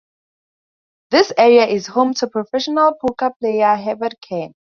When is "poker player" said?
2.99-3.75